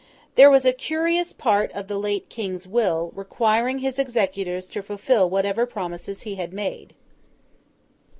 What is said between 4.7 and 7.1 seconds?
to fulfil whatever promises he had made.